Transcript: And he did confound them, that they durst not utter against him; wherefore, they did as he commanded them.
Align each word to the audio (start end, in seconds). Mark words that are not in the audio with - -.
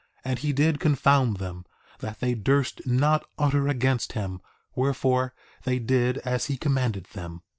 And 0.25 0.39
he 0.39 0.51
did 0.51 0.79
confound 0.79 1.37
them, 1.37 1.63
that 1.99 2.19
they 2.21 2.33
durst 2.33 2.81
not 2.87 3.23
utter 3.37 3.67
against 3.67 4.13
him; 4.13 4.41
wherefore, 4.73 5.35
they 5.63 5.77
did 5.77 6.17
as 6.25 6.45
he 6.45 6.57
commanded 6.57 7.03
them. 7.13 7.43